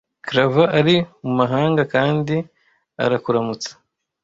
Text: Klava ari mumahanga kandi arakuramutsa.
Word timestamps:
Klava 0.27 0.63
ari 0.79 0.95
mumahanga 1.23 1.81
kandi 1.93 2.35
arakuramutsa. 3.03 3.71